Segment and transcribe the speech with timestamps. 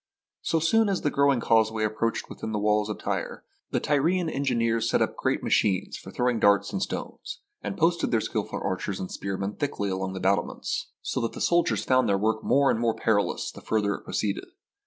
[0.41, 3.79] So soon as the growing causeway approached within range of the walls of Tyre, the
[3.79, 8.19] Tyrian en gineers set up great machines for throwing darts and stones, and posted their
[8.19, 11.45] skilful archers and spearmen thickly along the battlements, so that the THE BOOK OF FAMOUS
[11.45, 14.45] SIEGES soldiers found their work more and more perilous the further it proceeded.